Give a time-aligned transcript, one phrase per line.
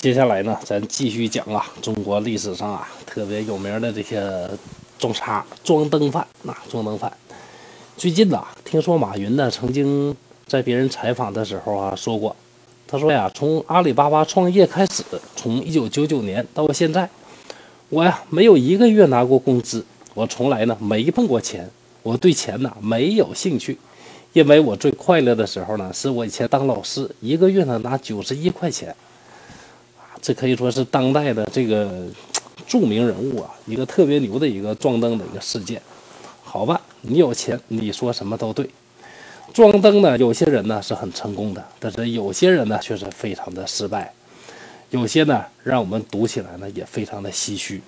[0.00, 4.48] 接下来呢，咱继续讲啊，中国历史上啊特别有名的这些
[4.98, 7.12] 装叉、装灯犯啊，装灯饭。
[7.98, 10.16] 最近呐，听说马云呢曾经
[10.46, 12.34] 在别人采访的时候啊说过，
[12.88, 15.04] 他说呀，从阿里巴巴创业开始，
[15.36, 17.06] 从一九九九年到现在，
[17.90, 21.68] 我呀没有一个月拿过工资，我从来呢没碰过钱，
[22.02, 23.76] 我对钱呢没有兴趣，
[24.32, 28.96] 因为我最快乐的时候呢，是我以前当老师，一个月呢拿九十一块钱。
[30.22, 32.04] 这可以说是当代的这个
[32.66, 35.80] 著名人物啊，一个特别牛的一个撞灯的一个事件。
[36.44, 38.68] 好吧，你有钱，你说什么都对。
[39.54, 44.12] 装灯呢，有些人呢是很成功的，但是有些人呢却是非常的失败。
[44.90, 47.80] 有些呢，让我们读起来呢也非常的唏嘘。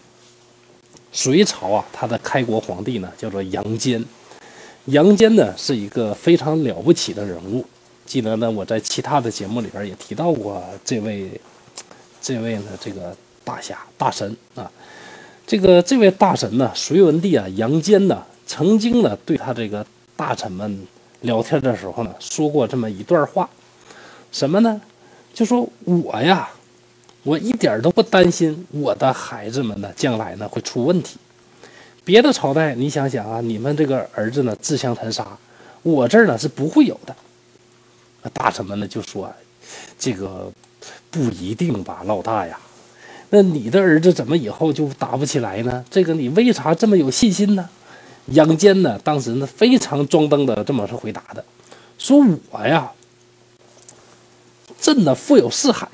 [1.13, 4.03] 隋朝啊，他的开国皇帝呢叫做杨坚。
[4.87, 7.65] 杨坚呢是一个非常了不起的人物。
[8.07, 11.29] 记得呢，我在其他的节目里边也提到过这位。
[12.23, 14.71] 这位呢，这个大侠大神啊，
[15.45, 19.85] 这个这位大神呢，隋文帝啊，杨坚呢，曾经呢，对他这个
[20.15, 20.87] 大臣们
[21.23, 23.51] 聊天的时候呢，说过这么一段话，
[24.31, 24.81] 什么呢？
[25.35, 26.49] 就说我呀，
[27.25, 31.19] 我一点都不担心我的孩子们呢，将来呢会出问题。
[32.05, 35.27] 别的朝代，你想想啊，你们这个儿子呢自相残杀，
[35.83, 37.17] 我这儿呢是不会有的。
[38.33, 39.29] 大臣们呢就说，
[39.99, 40.53] 这个。
[41.11, 42.59] 不一定吧，老大呀，
[43.31, 45.85] 那你的儿子怎么以后就打不起来呢？
[45.91, 47.69] 这个你为啥这么有信心呢？
[48.27, 51.45] 杨坚呢，当时呢非常装灯的这么是回答的，
[51.99, 52.91] 说我呀，
[54.81, 55.89] 朕呢富有四海，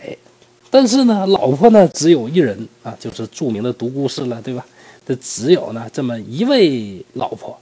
[0.71, 4.67] 但是呢老婆呢只有一人啊，就是著名的独孤氏了，对吧？
[5.07, 7.59] 这只有呢这么一位老婆，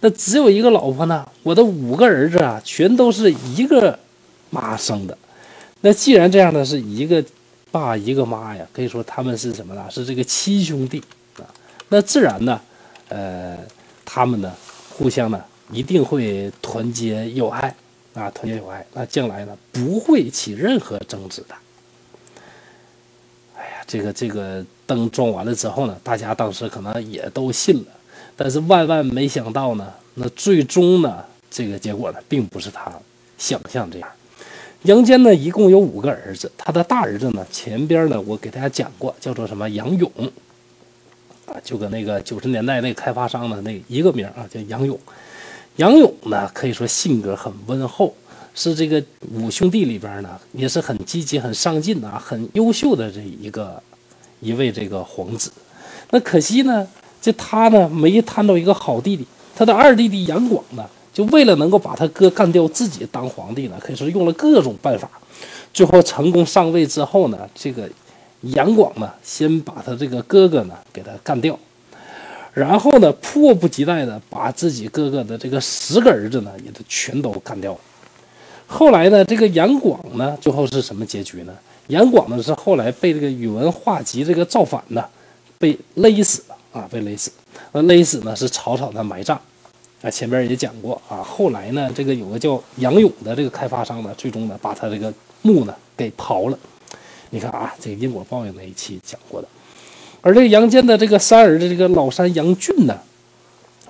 [0.00, 3.98] 那只有一个老婆呢，我的五个儿子啊，全都是一个
[4.50, 5.16] 妈生的。
[5.84, 7.22] 那既然这样呢，是一个
[7.72, 9.84] 爸一个妈呀，可以说他们是什么呢？
[9.90, 11.02] 是这个亲兄弟
[11.36, 11.42] 啊。
[11.88, 12.60] 那自然呢，
[13.08, 13.58] 呃，
[14.04, 14.54] 他们呢
[14.90, 15.42] 互相呢
[15.72, 17.74] 一定会团结友爱
[18.14, 18.86] 啊，团结友爱。
[18.94, 21.54] 那将来呢不会起任何争执的。
[23.56, 27.90] 哎呀，这个这个灯装完了之后呢，大家当时可能也都信了，
[28.36, 32.92] 但是万万没想到呢，那最终呢这个结果呢，并不是他
[33.36, 34.08] 想象这样。
[34.84, 36.50] 杨坚呢，一共有五个儿子。
[36.58, 40.10] 他的大儿子呢，前边呢，我给大家讲过，叫做什么杨勇，
[41.46, 44.98] 啊，就跟那个九十年代那开发商的那一个名啊，叫杨勇。
[45.76, 48.12] 杨勇呢，可以说性格很温厚，
[48.56, 49.00] 是这个
[49.32, 53.80] 五兄弟里边呢，也是很积极、很上进啊，很优秀的这一个
[54.40, 55.52] 一位这个皇子。
[56.10, 56.84] 那可惜呢，
[57.20, 60.84] 这他呢没摊到一个好弟弟，他的二弟弟杨广呢。
[61.12, 65.10] 就为了能够把他哥干掉，自己当皇帝呢，可以说用了各种办法，
[65.74, 67.88] 最后成功上位之后呢，这个
[68.40, 71.58] 杨广呢，先把他这个哥哥呢给他干掉，
[72.54, 77.78] 然后呢，迫不及待的把自己哥哥的这个十个儿子呢，也都全都干掉了。
[78.66, 81.52] 后来呢，这个杨广呢，最后是什么结局呢？
[81.88, 85.04] 杨广呢是后来被这个宇文化及这个造反呢，
[85.58, 87.30] 被勒死了啊，被勒死。
[87.72, 89.38] 那勒死呢是草草的埋葬。
[90.02, 96.58] 啊，前边也讲过啊，后来呢，这个有个叫杨勇的这个开发商呢，最终呢把他这个墓呢给刨了。
[97.30, 99.46] 你看啊，这个因果报应那一期讲过的。
[100.20, 102.98] 而这个杨坚的这个三儿子这个老三杨俊呢，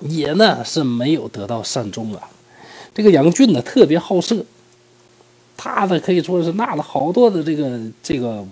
[0.03, 2.29] 也呢是没有得到善终啊。
[2.95, 4.45] 这个杨俊呢特别好色，
[5.57, 8.47] 他呢可以说是纳了好多的这个这个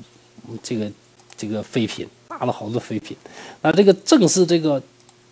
[0.62, 0.90] 这个
[1.36, 3.14] 这个妃嫔，纳了好多妃嫔。
[3.60, 4.82] 那这个正是这个。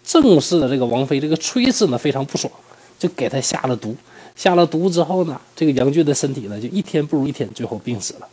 [0.08, 2.50] 正式的这个王妃，这个崔氏呢非常不爽，
[2.98, 3.94] 就给他下了毒。
[4.34, 8.26] 下了毒之后呢，这个杨俊的身体呢就一天不如一天，最后病死了。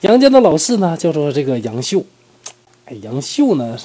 [0.00, 2.02] 杨家的老四呢叫做这个杨秀，
[2.86, 3.76] 哎，杨秀呢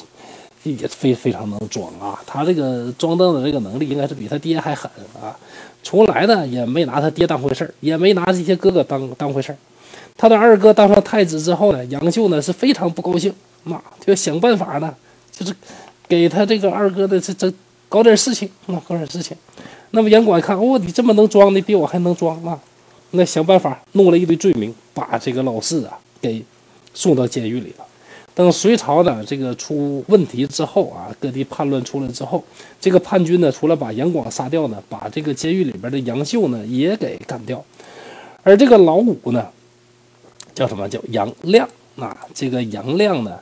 [0.63, 4.90] 也非非常能装啊，他这个装灯的这个能力应该是比他爹还狠
[5.22, 5.35] 啊。
[5.84, 9.57] 从来呢也没拿他爹当回事儿，也没拿这些哥哥当当回事儿。
[10.16, 13.34] 他的二哥当上太子之后呢，杨秀呢是非常不高兴，
[13.66, 14.96] 那就想办法呢，
[15.34, 15.53] 就是。
[16.07, 17.52] 给他这个二哥的这这
[17.90, 19.35] 搞点事情啊，搞点事情。
[19.91, 22.59] 那么杨广一看，哦，你这么能装的，比我还能装啊！
[23.11, 26.43] 那想办法弄了一堆罪名，把这个老四啊给
[26.93, 27.85] 送到监狱里了。
[28.34, 32.43] 等隋朝呢这个出问题之后啊，各地叛乱出来之后，
[32.81, 37.63] 这个叛军呢除了把杨广杀掉呢，把这个监狱里边的杨秀呢也给干掉。
[38.43, 39.47] 而这个老五呢，
[40.53, 42.17] 叫什么叫杨亮啊？
[42.34, 43.40] 这个杨亮呢，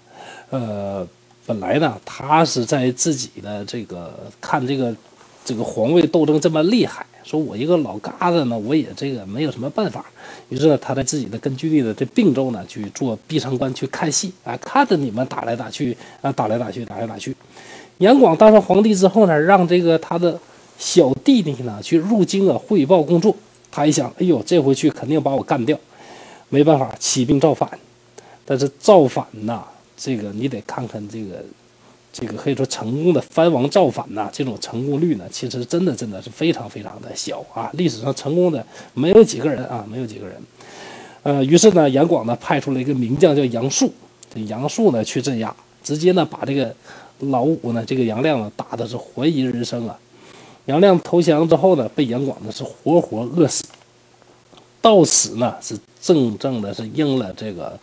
[0.51, 1.07] 呃。
[1.45, 4.95] 本来呢，他是在自己的这个看这个
[5.43, 10.05] 这个皇位斗争这么厉害说我一个老疙瘩呢，我也这个没有什么办法。
[10.49, 17.35] 于是呢，他在自己的根据地的这并州呢，去做闭城关去看戏啊，看着你们打来打去啊，打来打去，打来打去。
[17.99, 20.39] 杨广当上皇帝之后呢，让这个他的
[20.77, 23.35] 小弟弟呢去入京啊汇报工作。
[23.71, 25.77] 他一想，哎呦，这回去肯定把我干掉，
[26.49, 27.69] 没办法，起兵造反。
[28.45, 29.63] 但是造反呐，
[30.03, 31.43] 这个你得看看这个。
[32.15, 37.71] 这个可以说成功的藩王造反呐，这种成功率呢，其实真的真的是非常非常的小啊。
[37.73, 38.63] 历史上成功的
[38.93, 40.35] 没有几个人啊，没有几个人。
[41.23, 43.91] 呃，于是呢，杨广呢派出了一个名将叫杨素，
[44.31, 45.51] 这杨素呢去镇压，
[45.83, 46.71] 直接呢把这个
[47.17, 49.97] 老五呢这个杨亮呢打的是怀疑人生啊。
[50.65, 53.63] 杨亮投降之后呢，被杨广呢是活活饿死。
[54.79, 57.79] 到此呢是正正的是应了这个。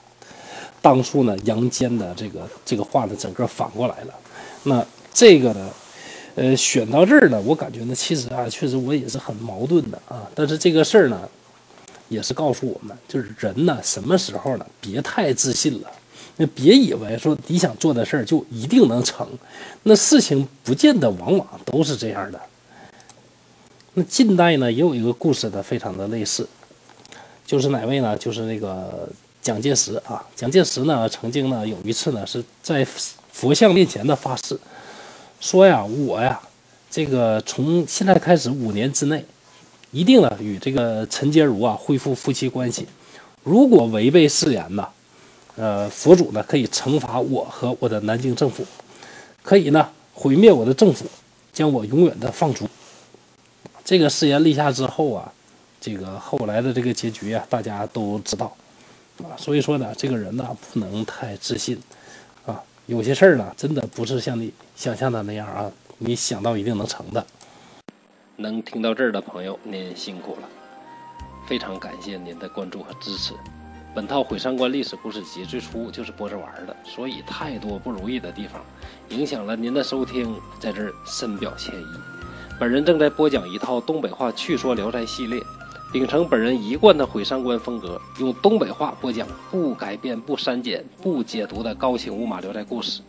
[0.83, 4.15] 当初呢，杨坚的这个这个话呢，整个反过来了。
[4.63, 5.71] 那这个呢，
[6.37, 10.27] 呃，选到这儿呢，我感觉呢，其实啊，确实我也是很矛盾的啊。
[10.35, 11.29] 但是这个事儿呢，
[12.09, 15.91] 也是告诉我们，就是人呢，什么时候呢，别太自信了。
[16.37, 19.29] 那别以为说你想做的事儿就一定能成，
[19.83, 22.41] 那事情不见得往往都是这样的。
[23.93, 26.49] 那近代呢，也有一个故事呢，非常的类似，
[27.45, 28.17] 就是哪位呢？
[28.17, 29.09] 就是那个。
[29.43, 32.87] 蒋介石啊，蒋介石呢，曾经呢有一次呢是在
[33.33, 34.59] 佛像面前的发誓，
[35.41, 36.39] 说呀，我呀，
[36.91, 39.25] 这个从现在开始五年之内，
[39.93, 42.87] 一定呢与这个陈洁如啊恢复夫妻关系。
[43.43, 44.87] 如果违背誓言呢，
[45.57, 48.63] 呃，佛祖呢可以惩罚我和我的南京政府，
[49.43, 51.07] 可以呢毁灭我的政府，
[51.51, 52.69] 将我永远的放逐。
[53.83, 55.33] 这个誓言立下之后啊，
[55.81, 58.55] 这个后来的这个结局啊，大家都知道。
[59.37, 61.79] 所以说呢，这个人呢不能太自信，
[62.47, 67.25] 啊，有些事儿呢真的不是像你想象的那样啊，你想到一定能成的。
[68.37, 70.49] 能听到这儿的朋友，您辛苦了，
[71.47, 73.35] 非常感谢您的关注和支持。
[73.95, 78.63] 本套《毁三观历史故事集》最初就是播着玩的，所以太多不如意的地方，
[79.09, 81.85] 影响了您的收听，在这儿深表歉意。
[82.59, 85.43] 本人正在播讲一套东北话趣说聊斋系列。
[85.93, 93.01] 秉承本人一贯的毁三观风格，用东北话播讲不改变、不删减、不解读的高清无码聊斋故事。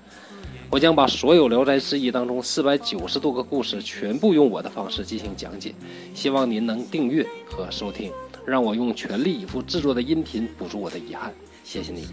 [0.68, 5.75] 我将把所有聊斋志异当中四百九十多个故事全部用我的方式进行讲解。
[6.16, 8.12] 希望您能订阅和收听，
[8.48, 11.31] 让我用全力以赴制作的音频补足我的遗憾。
[11.63, 12.07] 谢谢你。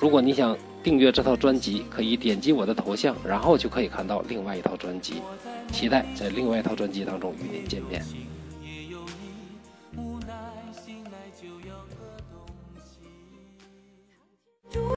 [0.00, 5.16] 如果你想订阅这套专辑，可以点击我的头像，然后就可以看到另外一套专辑。
[5.70, 8.02] 期待在另外一套专辑当中与您见面。